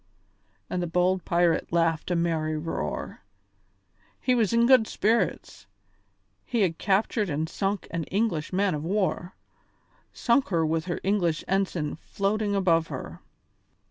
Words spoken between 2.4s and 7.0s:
roar. He was in good spirits; he had